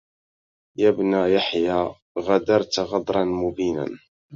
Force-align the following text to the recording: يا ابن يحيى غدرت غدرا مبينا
يا 0.77 0.89
ابن 0.89 1.13
يحيى 1.31 1.95
غدرت 2.19 2.79
غدرا 2.79 3.23
مبينا 3.23 3.85